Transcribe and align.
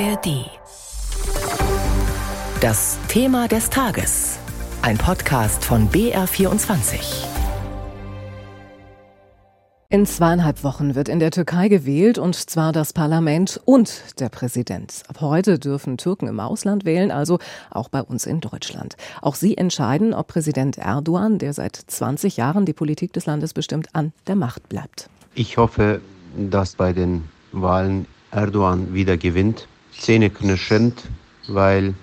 ARD. 0.00 0.50
Das 2.60 2.98
Thema 3.06 3.46
des 3.46 3.70
Tages. 3.70 4.40
Ein 4.82 4.98
Podcast 4.98 5.64
von 5.64 5.88
BR24. 5.88 7.26
In 9.90 10.04
zweieinhalb 10.06 10.64
Wochen 10.64 10.96
wird 10.96 11.08
in 11.08 11.20
der 11.20 11.30
Türkei 11.30 11.68
gewählt, 11.68 12.18
und 12.18 12.34
zwar 12.34 12.72
das 12.72 12.92
Parlament 12.92 13.60
und 13.64 14.18
der 14.18 14.30
Präsident. 14.30 15.04
Ab 15.06 15.20
heute 15.20 15.60
dürfen 15.60 15.96
Türken 15.96 16.26
im 16.26 16.40
Ausland 16.40 16.84
wählen, 16.84 17.12
also 17.12 17.38
auch 17.70 17.88
bei 17.88 18.02
uns 18.02 18.26
in 18.26 18.40
Deutschland. 18.40 18.96
Auch 19.22 19.36
sie 19.36 19.56
entscheiden, 19.56 20.12
ob 20.12 20.26
Präsident 20.26 20.76
Erdogan, 20.76 21.38
der 21.38 21.52
seit 21.52 21.76
20 21.76 22.36
Jahren 22.36 22.66
die 22.66 22.72
Politik 22.72 23.12
des 23.12 23.26
Landes 23.26 23.54
bestimmt, 23.54 23.88
an 23.92 24.12
der 24.26 24.34
Macht 24.34 24.68
bleibt. 24.68 25.08
Ich 25.36 25.56
hoffe, 25.56 26.00
dass 26.36 26.74
bei 26.74 26.92
den 26.92 27.28
Wahlen 27.52 28.06
Erdogan 28.32 28.92
wieder 28.92 29.16
gewinnt. 29.16 29.68
Zähneknirschend, 29.98 31.02
weil 31.48 31.94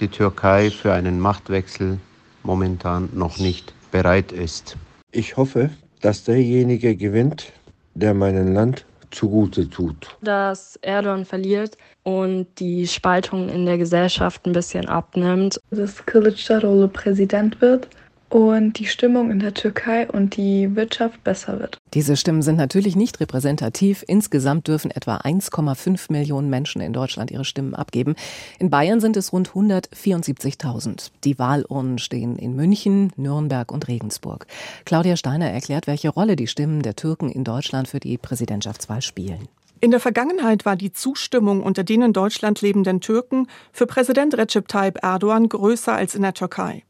die 0.00 0.08
Türkei 0.08 0.70
für 0.70 0.92
einen 0.92 1.20
Machtwechsel 1.20 1.98
momentan 2.42 3.08
noch 3.12 3.38
nicht 3.38 3.74
bereit 3.90 4.32
ist. 4.32 4.76
Ich 5.12 5.36
hoffe, 5.36 5.70
dass 6.00 6.24
derjenige 6.24 6.96
gewinnt, 6.96 7.52
der 7.94 8.14
meinem 8.14 8.52
Land 8.52 8.84
zugute 9.10 9.68
tut. 9.68 10.16
Dass 10.20 10.76
Erdogan 10.82 11.24
verliert 11.24 11.76
und 12.02 12.46
die 12.58 12.86
Spaltung 12.86 13.48
in 13.48 13.64
der 13.64 13.78
Gesellschaft 13.78 14.46
ein 14.46 14.52
bisschen 14.52 14.86
abnimmt. 14.88 15.58
Dass 15.70 16.06
Kılıçdaroğlu 16.06 16.88
Präsident 16.88 17.60
wird 17.60 17.88
und 18.28 18.78
die 18.78 18.86
Stimmung 18.86 19.30
in 19.30 19.38
der 19.38 19.54
Türkei 19.54 20.08
und 20.08 20.36
die 20.36 20.74
Wirtschaft 20.74 21.22
besser 21.24 21.60
wird. 21.60 21.78
Diese 21.94 22.16
Stimmen 22.16 22.42
sind 22.42 22.56
natürlich 22.56 22.96
nicht 22.96 23.20
repräsentativ. 23.20 24.04
Insgesamt 24.06 24.68
dürfen 24.68 24.90
etwa 24.90 25.18
1,5 25.18 26.10
Millionen 26.10 26.50
Menschen 26.50 26.80
in 26.80 26.92
Deutschland 26.92 27.30
ihre 27.30 27.44
Stimmen 27.44 27.74
abgeben. 27.74 28.16
In 28.58 28.70
Bayern 28.70 29.00
sind 29.00 29.16
es 29.16 29.32
rund 29.32 29.50
174.000. 29.50 31.10
Die 31.24 31.38
Wahlurnen 31.38 31.98
stehen 31.98 32.36
in 32.36 32.56
München, 32.56 33.12
Nürnberg 33.16 33.70
und 33.70 33.88
Regensburg. 33.88 34.46
Claudia 34.84 35.16
Steiner 35.16 35.50
erklärt, 35.50 35.86
welche 35.86 36.08
Rolle 36.08 36.36
die 36.36 36.48
Stimmen 36.48 36.82
der 36.82 36.96
Türken 36.96 37.30
in 37.30 37.44
Deutschland 37.44 37.88
für 37.88 38.00
die 38.00 38.18
Präsidentschaftswahl 38.18 39.02
spielen. 39.02 39.48
In 39.80 39.90
der 39.90 40.00
Vergangenheit 40.00 40.64
war 40.64 40.74
die 40.74 40.92
Zustimmung 40.92 41.62
unter 41.62 41.84
den 41.84 42.00
in 42.00 42.12
Deutschland 42.14 42.62
lebenden 42.62 43.00
Türken 43.00 43.46
für 43.72 43.86
Präsident 43.86 44.36
Recep 44.36 44.68
Tayyip 44.68 45.02
Erdogan 45.02 45.48
größer 45.48 45.92
als 45.92 46.14
in 46.14 46.22
der 46.22 46.32
Türkei. 46.32 46.85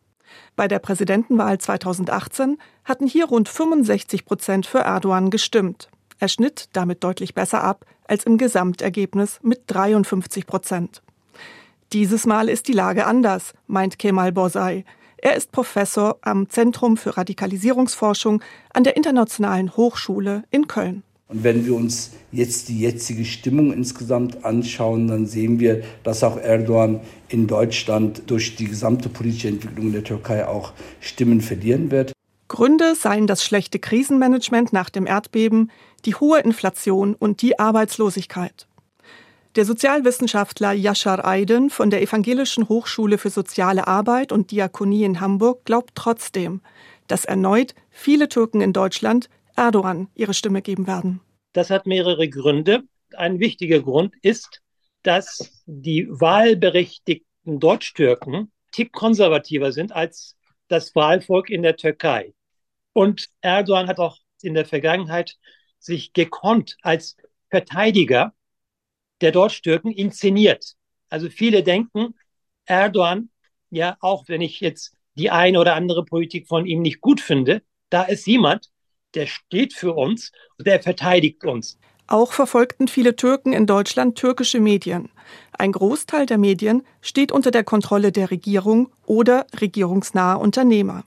Bei 0.56 0.68
der 0.68 0.78
Präsidentenwahl 0.78 1.58
2018 1.58 2.58
hatten 2.84 3.06
hier 3.06 3.26
rund 3.26 3.48
65 3.48 4.24
Prozent 4.24 4.66
für 4.66 4.80
Erdogan 4.80 5.30
gestimmt. 5.30 5.88
Er 6.18 6.28
schnitt 6.28 6.68
damit 6.72 7.04
deutlich 7.04 7.34
besser 7.34 7.62
ab 7.62 7.84
als 8.08 8.24
im 8.24 8.38
Gesamtergebnis 8.38 9.38
mit 9.42 9.62
53 9.66 10.46
Prozent. 10.46 11.02
Dieses 11.92 12.26
Mal 12.26 12.48
ist 12.48 12.68
die 12.68 12.72
Lage 12.72 13.06
anders, 13.06 13.52
meint 13.66 13.98
Kemal 13.98 14.32
Borsai. 14.32 14.84
Er 15.18 15.36
ist 15.36 15.52
Professor 15.52 16.18
am 16.22 16.48
Zentrum 16.48 16.96
für 16.96 17.16
Radikalisierungsforschung 17.16 18.42
an 18.72 18.84
der 18.84 18.96
Internationalen 18.96 19.76
Hochschule 19.76 20.44
in 20.50 20.68
Köln. 20.68 21.02
Und 21.28 21.42
wenn 21.42 21.66
wir 21.66 21.74
uns 21.74 22.12
jetzt 22.30 22.68
die 22.68 22.78
jetzige 22.78 23.24
Stimmung 23.24 23.72
insgesamt 23.72 24.44
anschauen, 24.44 25.08
dann 25.08 25.26
sehen 25.26 25.58
wir, 25.58 25.82
dass 26.04 26.22
auch 26.22 26.36
Erdogan 26.36 27.00
in 27.28 27.48
Deutschland 27.48 28.22
durch 28.28 28.54
die 28.54 28.66
gesamte 28.66 29.08
politische 29.08 29.48
Entwicklung 29.48 29.92
der 29.92 30.04
Türkei 30.04 30.46
auch 30.46 30.72
Stimmen 31.00 31.40
verlieren 31.40 31.90
wird. 31.90 32.12
Gründe 32.46 32.94
seien 32.94 33.26
das 33.26 33.44
schlechte 33.44 33.80
Krisenmanagement 33.80 34.72
nach 34.72 34.88
dem 34.88 35.04
Erdbeben, 35.04 35.72
die 36.04 36.14
hohe 36.14 36.38
Inflation 36.38 37.14
und 37.14 37.42
die 37.42 37.58
Arbeitslosigkeit. 37.58 38.68
Der 39.56 39.64
Sozialwissenschaftler 39.64 40.72
Yashar 40.74 41.24
Aydin 41.24 41.70
von 41.70 41.90
der 41.90 42.02
Evangelischen 42.02 42.68
Hochschule 42.68 43.18
für 43.18 43.30
Soziale 43.30 43.88
Arbeit 43.88 44.30
und 44.30 44.52
Diakonie 44.52 45.02
in 45.02 45.20
Hamburg 45.20 45.64
glaubt 45.64 45.92
trotzdem, 45.96 46.60
dass 47.08 47.24
erneut 47.24 47.74
viele 47.90 48.28
Türken 48.28 48.60
in 48.60 48.72
Deutschland 48.72 49.28
Erdogan 49.56 50.08
ihre 50.14 50.34
Stimme 50.34 50.62
geben 50.62 50.86
werden. 50.86 51.20
Das 51.52 51.70
hat 51.70 51.86
mehrere 51.86 52.28
Gründe. 52.28 52.82
Ein 53.14 53.40
wichtiger 53.40 53.80
Grund 53.80 54.14
ist, 54.22 54.62
dass 55.02 55.62
die 55.66 56.06
wahlberechtigten 56.08 57.60
Deutsch-Türken 57.60 58.52
tick 58.72 58.92
konservativer 58.92 59.72
sind 59.72 59.92
als 59.92 60.36
das 60.68 60.94
Wahlvolk 60.94 61.48
in 61.48 61.62
der 61.62 61.76
Türkei. 61.76 62.34
Und 62.92 63.28
Erdogan 63.40 63.88
hat 63.88 63.98
auch 63.98 64.18
in 64.42 64.54
der 64.54 64.66
Vergangenheit 64.66 65.36
sich 65.78 66.12
gekonnt 66.12 66.76
als 66.82 67.16
Verteidiger 67.48 68.34
der 69.20 69.32
Deutsch-Türken 69.32 69.90
inszeniert. 69.90 70.74
Also 71.08 71.30
viele 71.30 71.62
denken, 71.62 72.14
Erdogan, 72.64 73.30
ja, 73.70 73.96
auch 74.00 74.28
wenn 74.28 74.40
ich 74.40 74.60
jetzt 74.60 74.94
die 75.14 75.30
eine 75.30 75.60
oder 75.60 75.74
andere 75.74 76.04
Politik 76.04 76.48
von 76.48 76.66
ihm 76.66 76.82
nicht 76.82 77.00
gut 77.00 77.20
finde, 77.20 77.62
da 77.88 78.02
ist 78.02 78.26
jemand, 78.26 78.70
der 79.16 79.26
steht 79.26 79.72
für 79.72 79.94
uns, 79.94 80.30
der 80.58 80.80
verteidigt 80.80 81.44
uns. 81.44 81.78
Auch 82.06 82.32
verfolgten 82.32 82.86
viele 82.86 83.16
Türken 83.16 83.52
in 83.52 83.66
Deutschland 83.66 84.16
türkische 84.16 84.60
Medien. 84.60 85.08
Ein 85.58 85.72
Großteil 85.72 86.26
der 86.26 86.38
Medien 86.38 86.82
steht 87.00 87.32
unter 87.32 87.50
der 87.50 87.64
Kontrolle 87.64 88.12
der 88.12 88.30
Regierung 88.30 88.90
oder 89.06 89.46
regierungsnahe 89.60 90.38
Unternehmer. 90.38 91.04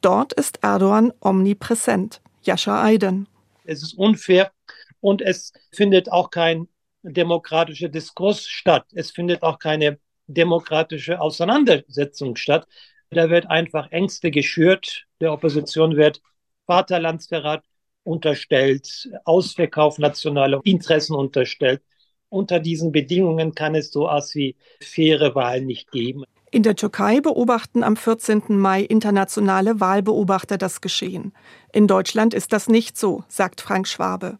Dort 0.00 0.32
ist 0.32 0.62
Erdogan 0.62 1.12
omnipräsent. 1.20 2.20
Jascha 2.42 2.84
Aydin. 2.84 3.26
Es 3.64 3.82
ist 3.82 3.94
unfair 3.94 4.52
und 5.00 5.22
es 5.22 5.52
findet 5.72 6.12
auch 6.12 6.30
kein 6.30 6.68
demokratischer 7.02 7.88
Diskurs 7.88 8.46
statt. 8.46 8.84
Es 8.94 9.10
findet 9.10 9.42
auch 9.42 9.58
keine 9.58 9.98
demokratische 10.28 11.20
Auseinandersetzung 11.20 12.36
statt. 12.36 12.68
Da 13.10 13.28
wird 13.28 13.50
einfach 13.50 13.90
Ängste 13.90 14.30
geschürt. 14.30 15.06
Der 15.20 15.32
Opposition 15.32 15.96
wird 15.96 16.20
Vaterlandsverrat 16.68 17.64
unterstellt, 18.04 19.10
Ausverkauf 19.24 19.98
nationaler 19.98 20.60
Interessen 20.64 21.14
unterstellt. 21.14 21.82
Unter 22.28 22.60
diesen 22.60 22.92
Bedingungen 22.92 23.54
kann 23.54 23.74
es 23.74 23.90
so 23.90 24.06
etwas 24.06 24.34
wie 24.34 24.54
faire 24.80 25.34
Wahlen 25.34 25.66
nicht 25.66 25.90
geben. 25.90 26.24
In 26.50 26.62
der 26.62 26.76
Türkei 26.76 27.20
beobachten 27.20 27.82
am 27.82 27.96
14. 27.96 28.42
Mai 28.48 28.82
internationale 28.82 29.80
Wahlbeobachter 29.80 30.56
das 30.56 30.80
Geschehen. 30.80 31.32
In 31.72 31.86
Deutschland 31.86 32.32
ist 32.32 32.52
das 32.52 32.68
nicht 32.68 32.96
so, 32.96 33.24
sagt 33.28 33.60
Frank 33.60 33.86
Schwabe. 33.86 34.38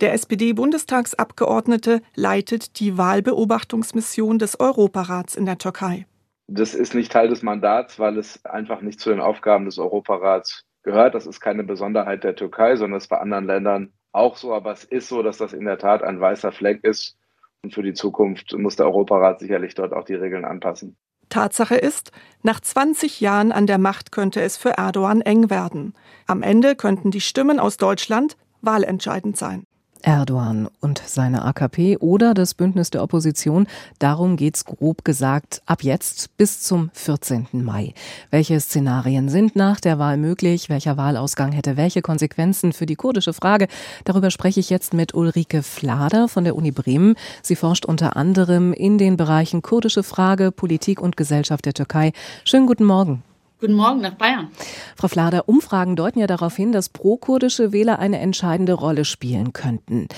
Der 0.00 0.14
SPD-Bundestagsabgeordnete 0.14 2.00
leitet 2.14 2.80
die 2.80 2.96
Wahlbeobachtungsmission 2.96 4.38
des 4.38 4.58
Europarats 4.58 5.36
in 5.36 5.44
der 5.44 5.58
Türkei. 5.58 6.06
Das 6.48 6.74
ist 6.74 6.94
nicht 6.94 7.12
Teil 7.12 7.28
des 7.28 7.42
Mandats, 7.42 7.98
weil 7.98 8.18
es 8.18 8.44
einfach 8.44 8.80
nicht 8.80 8.98
zu 8.98 9.10
den 9.10 9.20
Aufgaben 9.20 9.66
des 9.66 9.78
Europarats 9.78 10.64
gehört. 10.82 11.14
Das 11.14 11.26
ist 11.26 11.40
keine 11.40 11.64
Besonderheit 11.64 12.24
der 12.24 12.36
Türkei, 12.36 12.76
sondern 12.76 12.98
es 12.98 13.08
bei 13.08 13.18
anderen 13.18 13.46
Ländern 13.46 13.92
auch 14.12 14.36
so. 14.36 14.54
Aber 14.54 14.72
es 14.72 14.84
ist 14.84 15.08
so, 15.08 15.22
dass 15.22 15.38
das 15.38 15.52
in 15.52 15.64
der 15.64 15.78
Tat 15.78 16.02
ein 16.02 16.20
weißer 16.20 16.52
Fleck 16.52 16.84
ist. 16.84 17.16
Und 17.62 17.74
für 17.74 17.82
die 17.82 17.94
Zukunft 17.94 18.52
muss 18.56 18.76
der 18.76 18.86
Europarat 18.86 19.40
sicherlich 19.40 19.74
dort 19.74 19.92
auch 19.92 20.04
die 20.04 20.14
Regeln 20.14 20.44
anpassen. 20.44 20.96
Tatsache 21.28 21.76
ist, 21.76 22.12
nach 22.42 22.60
20 22.60 23.20
Jahren 23.20 23.52
an 23.52 23.66
der 23.66 23.78
Macht 23.78 24.12
könnte 24.12 24.42
es 24.42 24.56
für 24.56 24.70
Erdogan 24.70 25.22
eng 25.22 25.48
werden. 25.48 25.94
Am 26.26 26.42
Ende 26.42 26.76
könnten 26.76 27.10
die 27.10 27.20
Stimmen 27.20 27.58
aus 27.58 27.78
Deutschland 27.78 28.36
wahlentscheidend 28.60 29.36
sein. 29.36 29.64
Erdogan 30.02 30.68
und 30.80 31.02
seine 31.04 31.44
AKP 31.44 31.98
oder 31.98 32.34
das 32.34 32.54
Bündnis 32.54 32.90
der 32.90 33.02
Opposition. 33.02 33.66
Darum 33.98 34.36
geht's 34.36 34.64
grob 34.64 35.04
gesagt 35.04 35.62
ab 35.66 35.82
jetzt 35.82 36.36
bis 36.36 36.60
zum 36.60 36.90
14. 36.92 37.48
Mai. 37.52 37.94
Welche 38.30 38.60
Szenarien 38.60 39.28
sind 39.28 39.56
nach 39.56 39.80
der 39.80 39.98
Wahl 39.98 40.16
möglich? 40.16 40.68
Welcher 40.68 40.96
Wahlausgang 40.96 41.52
hätte 41.52 41.76
welche 41.76 42.02
Konsequenzen 42.02 42.72
für 42.72 42.86
die 42.86 42.96
kurdische 42.96 43.32
Frage? 43.32 43.68
Darüber 44.04 44.30
spreche 44.30 44.60
ich 44.60 44.70
jetzt 44.70 44.94
mit 44.94 45.14
Ulrike 45.14 45.62
Flader 45.62 46.28
von 46.28 46.44
der 46.44 46.56
Uni 46.56 46.70
Bremen. 46.70 47.14
Sie 47.42 47.56
forscht 47.56 47.84
unter 47.84 48.16
anderem 48.16 48.72
in 48.72 48.98
den 48.98 49.16
Bereichen 49.16 49.62
kurdische 49.62 50.02
Frage, 50.02 50.52
Politik 50.52 51.00
und 51.00 51.16
Gesellschaft 51.16 51.64
der 51.64 51.74
Türkei. 51.74 52.12
Schönen 52.44 52.66
guten 52.66 52.84
Morgen. 52.84 53.22
Guten 53.62 53.74
Morgen 53.74 54.00
nach 54.00 54.14
Bayern. 54.14 54.48
Frau 54.96 55.06
Flader, 55.06 55.48
Umfragen 55.48 55.94
deuten 55.94 56.18
ja 56.18 56.26
darauf 56.26 56.56
hin, 56.56 56.72
dass 56.72 56.88
pro-kurdische 56.88 57.70
Wähler 57.70 58.00
eine 58.00 58.18
entscheidende 58.18 58.72
Rolle 58.72 59.04
spielen 59.04 59.52
könnten. 59.52 60.08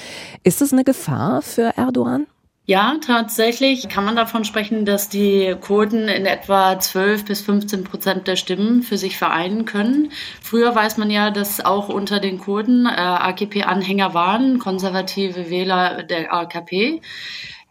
Ist 0.45 0.63
es 0.63 0.73
eine 0.73 0.83
Gefahr 0.83 1.43
für 1.43 1.77
Erdogan? 1.77 2.27
Ja, 2.65 2.97
tatsächlich 3.07 3.91
kann 3.91 4.07
man 4.07 4.17
davon 4.17 4.47
sprechen, 4.47 4.87
dass 4.87 5.11
die 5.11 5.55
Kurden 5.61 6.09
in 6.09 6.25
etwa 6.25 6.81
12 6.81 7.27
bis 7.27 7.43
15 7.43 7.85
Prozent 7.85 8.27
der 8.27 8.37
Stimmen 8.37 8.83
für 8.83 8.97
sich 8.97 9.19
vereinen 9.19 9.67
können. 9.67 10.11
Früher 10.41 10.75
weiß 10.75 10.97
man 10.97 11.11
ja, 11.11 11.31
dass 11.31 11.63
auch 11.63 11.91
unter 11.91 12.21
den 12.21 12.39
Kurden 12.39 12.87
äh, 12.87 12.89
AKP-Anhänger 12.89 14.15
waren, 14.15 14.59
konservative 14.59 15.51
Wähler 15.51 16.05
der 16.05 16.33
AKP. 16.33 17.03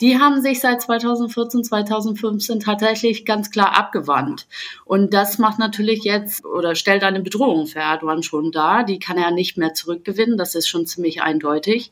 Die 0.04 0.20
haben 0.20 0.42
sich 0.42 0.60
seit 0.60 0.82
2014, 0.82 1.64
2015 1.64 2.60
tatsächlich 2.60 3.24
ganz 3.24 3.52
klar 3.52 3.78
abgewandt. 3.78 4.48
Und 4.84 5.14
das 5.14 5.38
macht 5.38 5.60
natürlich 5.60 6.04
jetzt 6.04 6.44
oder 6.44 6.76
stellt 6.76 7.04
eine 7.04 7.22
Bedrohung 7.22 7.68
für 7.68 7.80
Erdogan 7.80 8.22
schon 8.22 8.52
dar. 8.52 8.84
Die 8.84 9.00
kann 9.00 9.18
er 9.18 9.32
nicht 9.32 9.58
mehr 9.58 9.74
zurückgewinnen. 9.74 10.38
Das 10.38 10.56
ist 10.56 10.68
schon 10.68 10.86
ziemlich 10.86 11.22
eindeutig. 11.22 11.90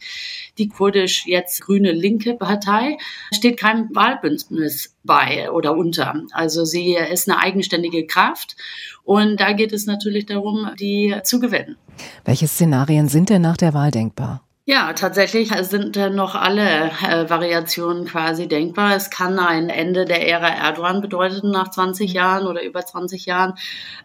Die 0.57 0.67
kurdisch 0.67 1.25
jetzt 1.25 1.61
grüne 1.61 1.93
linke 1.93 2.33
Partei 2.33 2.97
steht 3.33 3.57
keinem 3.57 3.87
Wahlbündnis 3.95 4.93
bei 5.05 5.49
oder 5.49 5.77
unter. 5.77 6.21
Also 6.33 6.65
sie 6.65 6.95
ist 6.95 7.29
eine 7.29 7.39
eigenständige 7.39 8.05
Kraft. 8.05 8.57
Und 9.05 9.39
da 9.39 9.53
geht 9.53 9.71
es 9.71 9.85
natürlich 9.85 10.25
darum, 10.25 10.71
die 10.77 11.15
zu 11.23 11.39
gewinnen. 11.39 11.77
Welche 12.25 12.49
Szenarien 12.49 13.07
sind 13.07 13.29
denn 13.29 13.41
nach 13.41 13.55
der 13.55 13.73
Wahl 13.73 13.91
denkbar? 13.91 14.43
Ja, 14.71 14.93
tatsächlich 14.93 15.51
sind 15.63 15.97
noch 15.97 16.33
alle 16.33 16.91
äh, 17.05 17.29
Variationen 17.29 18.05
quasi 18.05 18.47
denkbar. 18.47 18.95
Es 18.95 19.09
kann 19.09 19.37
ein 19.37 19.67
Ende 19.69 20.05
der 20.05 20.25
Ära 20.25 20.47
Erdogan 20.47 21.01
bedeuten 21.01 21.51
nach 21.51 21.71
20 21.71 22.13
Jahren 22.13 22.47
oder 22.47 22.63
über 22.63 22.85
20 22.85 23.25
Jahren. 23.25 23.55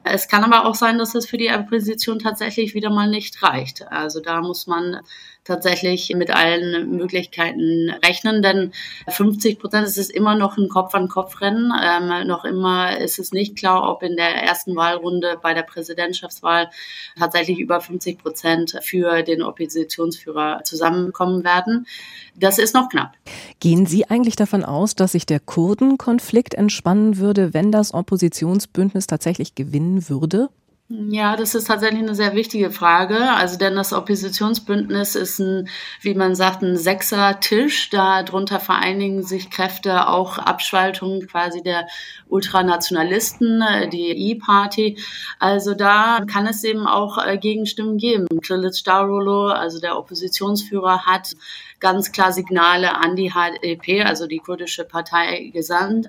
Es 0.03 0.27
kann 0.27 0.43
aber 0.43 0.67
auch 0.67 0.75
sein, 0.75 0.99
dass 0.99 1.15
es 1.15 1.25
für 1.25 1.39
die 1.39 1.53
Opposition 1.53 2.19
tatsächlich 2.19 2.75
wieder 2.75 2.91
mal 2.91 3.09
nicht 3.09 3.45
reicht. 3.45 3.87
Also 3.93 4.19
da 4.19 4.41
muss 4.41 4.67
man 4.67 5.03
tatsächlich 5.47 6.13
mit 6.15 6.31
allen 6.31 6.91
Möglichkeiten 6.91 7.91
rechnen, 8.05 8.43
denn 8.43 8.73
50 9.09 9.59
Prozent 9.59 9.87
ist 9.87 9.99
es 9.99 10.11
immer 10.11 10.35
noch 10.35 10.59
ein 10.59 10.69
Kopf-an-Kopf-Rennen. 10.69 11.73
Ähm, 11.81 12.27
noch 12.27 12.45
immer 12.45 12.99
ist 12.99 13.19
es 13.19 13.33
nicht 13.33 13.57
klar, 13.57 13.89
ob 13.89 14.03
in 14.03 14.17
der 14.17 14.35
ersten 14.35 14.75
Wahlrunde 14.75 15.39
bei 15.41 15.55
der 15.55 15.63
Präsidentschaftswahl 15.63 16.71
tatsächlich 17.19 17.59
über 17.59 17.81
50 17.81 18.19
Prozent 18.19 18.79
für 18.83 19.23
den 19.23 19.43
Oppositionsführer 19.43 20.56
zusammenkommen 20.65 21.45
werden. 21.45 21.87
Das 22.35 22.59
ist 22.59 22.75
noch 22.75 22.89
knapp. 22.89 23.13
Gehen 23.61 23.87
Sie 23.87 24.09
eigentlich 24.09 24.37
davon 24.37 24.65
aus, 24.65 24.95
dass 24.95 25.13
sich 25.13 25.27
der 25.27 25.41
Kurdenkonflikt 25.41 26.55
entspannen 26.55 27.19
würde, 27.19 27.55
wenn 27.55 27.73
das 27.73 27.95
Oppositionsbündnis 27.95 29.07
tatsächlich 29.07 29.55
gewinnen 29.55 30.09
würde? 30.09 30.49
Ja, 30.89 31.35
das 31.35 31.57
ist 31.57 31.67
tatsächlich 31.67 32.03
eine 32.03 32.15
sehr 32.15 32.37
wichtige 32.37 32.71
Frage. 32.71 33.33
Also, 33.33 33.59
denn 33.59 33.75
das 33.75 33.93
Oppositionsbündnis 33.93 35.17
ist 35.17 35.41
ein, 35.41 35.69
wie 36.01 36.15
man 36.15 36.37
sagt, 36.37 36.63
ein 36.63 36.77
Sechser-Tisch. 36.77 37.91
Darunter 37.91 38.61
vereinigen 38.61 39.25
sich 39.25 39.51
Kräfte, 39.51 40.07
auch 40.09 40.39
Abspaltungen 40.39 41.27
quasi 41.27 41.61
der 41.61 41.89
Ultranationalisten, 42.29 43.63
äh, 43.63 43.89
die 43.89 44.31
E-Party. 44.31 44.97
Also, 45.41 45.75
da 45.75 46.21
kann 46.25 46.47
es 46.47 46.63
eben 46.63 46.87
auch 46.87 47.19
äh, 47.19 47.37
Gegenstimmen 47.37 47.99
geben. 47.99 48.29
Kilic 48.41 48.85
Darolo, 48.85 49.49
also 49.49 49.81
der 49.81 49.99
Oppositionsführer, 49.99 51.05
hat 51.05 51.35
ganz 51.81 52.13
klar 52.13 52.33
Signale 52.33 52.97
an 52.97 53.17
die 53.17 53.33
HDP, 53.33 54.03
also 54.03 54.27
die 54.27 54.39
kurdische 54.39 54.85
Partei, 54.85 55.51
gesandt 55.53 56.09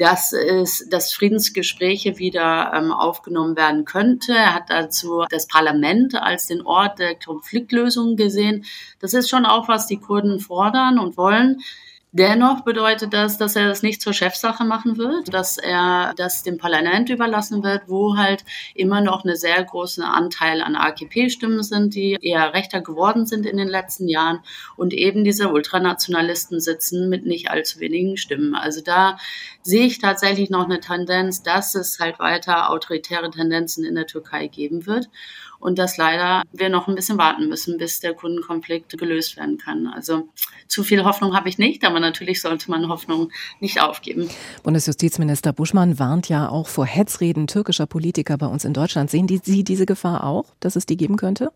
dass 0.00 0.32
es, 0.32 0.88
dass 0.88 1.12
Friedensgespräche 1.12 2.18
wieder 2.18 2.72
ähm, 2.74 2.90
aufgenommen 2.90 3.54
werden 3.56 3.84
könnte. 3.84 4.32
Er 4.32 4.54
hat 4.54 4.70
dazu 4.70 5.24
das 5.28 5.46
Parlament 5.46 6.14
als 6.14 6.46
den 6.46 6.62
Ort 6.62 6.98
der 6.98 7.16
Konfliktlösung 7.16 8.16
gesehen. 8.16 8.64
Das 8.98 9.12
ist 9.12 9.28
schon 9.28 9.44
auch, 9.44 9.68
was 9.68 9.86
die 9.86 9.98
Kurden 9.98 10.40
fordern 10.40 10.98
und 10.98 11.18
wollen. 11.18 11.60
Dennoch 12.12 12.62
bedeutet 12.62 13.12
das, 13.12 13.38
dass 13.38 13.54
er 13.54 13.68
das 13.68 13.84
nicht 13.84 14.02
zur 14.02 14.12
Chefsache 14.12 14.64
machen 14.64 14.98
wird, 14.98 15.32
dass 15.32 15.58
er 15.58 16.12
das 16.16 16.42
dem 16.42 16.58
Parlament 16.58 17.08
überlassen 17.08 17.62
wird, 17.62 17.82
wo 17.86 18.16
halt 18.16 18.44
immer 18.74 19.00
noch 19.00 19.22
eine 19.22 19.36
sehr 19.36 19.62
große 19.62 20.04
Anteil 20.04 20.60
an 20.60 20.74
AKP-Stimmen 20.74 21.62
sind, 21.62 21.94
die 21.94 22.18
eher 22.20 22.52
rechter 22.52 22.80
geworden 22.80 23.26
sind 23.26 23.46
in 23.46 23.56
den 23.56 23.68
letzten 23.68 24.08
Jahren 24.08 24.40
und 24.76 24.92
eben 24.92 25.22
diese 25.22 25.50
Ultranationalisten 25.50 26.58
sitzen 26.58 27.08
mit 27.08 27.26
nicht 27.26 27.48
allzu 27.48 27.78
wenigen 27.78 28.16
Stimmen. 28.16 28.56
Also 28.56 28.80
da 28.82 29.16
sehe 29.62 29.86
ich 29.86 30.00
tatsächlich 30.00 30.50
noch 30.50 30.64
eine 30.64 30.80
Tendenz, 30.80 31.44
dass 31.44 31.76
es 31.76 32.00
halt 32.00 32.18
weiter 32.18 32.70
autoritäre 32.70 33.30
Tendenzen 33.30 33.84
in 33.84 33.94
der 33.94 34.08
Türkei 34.08 34.48
geben 34.48 34.86
wird 34.86 35.08
und 35.60 35.78
dass 35.78 35.98
leider 35.98 36.42
wir 36.52 36.70
noch 36.70 36.88
ein 36.88 36.94
bisschen 36.94 37.18
warten 37.18 37.48
müssen, 37.48 37.76
bis 37.76 38.00
der 38.00 38.14
Kundenkonflikt 38.14 38.96
gelöst 38.98 39.36
werden 39.36 39.58
kann. 39.58 39.86
Also 39.86 40.28
zu 40.66 40.82
viel 40.82 41.04
Hoffnung 41.04 41.36
habe 41.36 41.48
ich 41.48 41.58
nicht, 41.58 41.84
aber 41.84 41.99
natürlich 42.00 42.40
sollte 42.40 42.70
man 42.70 42.88
Hoffnung 42.88 43.30
nicht 43.60 43.80
aufgeben. 43.80 44.28
Bundesjustizminister 44.62 45.52
Buschmann 45.52 45.98
warnt 45.98 46.28
ja 46.28 46.48
auch 46.48 46.68
vor 46.68 46.86
Hetzreden 46.86 47.46
türkischer 47.46 47.86
Politiker 47.86 48.36
bei 48.38 48.46
uns 48.46 48.64
in 48.64 48.72
Deutschland. 48.72 49.10
Sehen 49.10 49.26
die, 49.26 49.40
Sie 49.42 49.64
diese 49.64 49.86
Gefahr 49.86 50.24
auch, 50.24 50.46
dass 50.60 50.76
es 50.76 50.86
die 50.86 50.96
geben 50.96 51.16
könnte? 51.16 51.52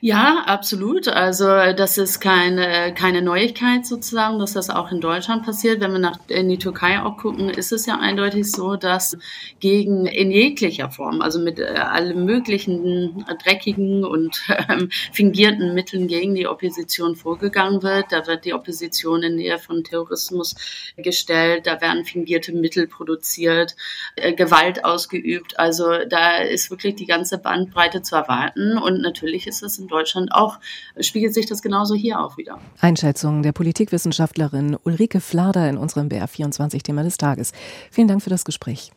Ja, 0.00 0.44
absolut. 0.46 1.08
Also 1.08 1.46
das 1.72 1.98
ist 1.98 2.20
keine, 2.20 2.94
keine 2.94 3.20
Neuigkeit 3.20 3.84
sozusagen, 3.84 4.38
dass 4.38 4.52
das 4.52 4.70
auch 4.70 4.92
in 4.92 5.00
Deutschland 5.00 5.44
passiert. 5.44 5.80
Wenn 5.80 5.90
wir 5.90 5.98
nach, 5.98 6.20
in 6.28 6.48
die 6.48 6.58
Türkei 6.58 7.02
auch 7.02 7.16
gucken, 7.16 7.50
ist 7.50 7.72
es 7.72 7.84
ja 7.84 7.98
eindeutig 7.98 8.48
so, 8.48 8.76
dass 8.76 9.18
gegen 9.58 10.06
in 10.06 10.30
jeglicher 10.30 10.88
Form, 10.92 11.20
also 11.20 11.40
mit 11.40 11.58
äh, 11.58 11.64
allen 11.64 12.24
möglichen 12.24 13.24
dreckigen 13.42 14.04
und 14.04 14.40
ähm, 14.68 14.88
fingierten 15.12 15.74
Mitteln 15.74 16.06
gegen 16.06 16.36
die 16.36 16.46
Opposition 16.46 17.16
vorgegangen 17.16 17.82
wird. 17.82 18.12
Da 18.12 18.24
wird 18.28 18.44
die 18.44 18.54
Opposition 18.54 19.24
in 19.24 19.34
Nähe 19.34 19.58
von 19.58 19.82
Terrorismus 19.82 20.54
gestellt, 20.96 21.66
da 21.66 21.80
werden 21.80 22.04
fingierte 22.04 22.52
Mittel 22.52 22.86
produziert, 22.86 23.74
äh, 24.14 24.32
Gewalt 24.32 24.84
ausgeübt. 24.84 25.58
Also 25.58 25.86
da 26.08 26.36
ist 26.38 26.70
wirklich 26.70 26.94
die 26.94 27.06
ganze 27.06 27.38
Bandbreite 27.38 28.02
zu 28.02 28.14
erwarten. 28.14 28.78
Und 28.78 29.02
natürlich 29.02 29.48
ist 29.48 29.64
es 29.64 29.87
Deutschland 29.88 30.30
auch, 30.32 30.58
spiegelt 31.00 31.34
sich 31.34 31.46
das 31.46 31.62
genauso 31.62 31.94
hier 31.94 32.20
auch 32.20 32.36
wieder. 32.36 32.58
Einschätzung 32.80 33.42
der 33.42 33.52
Politikwissenschaftlerin 33.52 34.76
Ulrike 34.84 35.20
Flader 35.20 35.68
in 35.68 35.76
unserem 35.76 36.08
BR24-Thema 36.08 37.02
des 37.02 37.16
Tages. 37.16 37.52
Vielen 37.90 38.08
Dank 38.08 38.22
für 38.22 38.30
das 38.30 38.44
Gespräch. 38.44 38.86